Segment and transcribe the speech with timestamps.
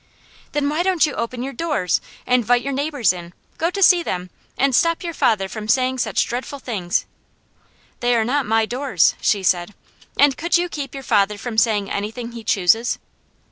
[0.53, 4.31] "Then why don't you open your doors, invite your neighbours in, go to see them,
[4.57, 7.05] and stop your father from saying such dreadful things?"
[7.99, 9.75] "They are not my doors," she said,
[10.17, 12.97] "and could you keep your father from saying anything he chooses?"